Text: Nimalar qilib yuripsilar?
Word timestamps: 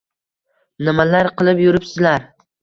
Nimalar 0.87 1.29
qilib 1.43 1.63
yuripsilar? 1.65 2.27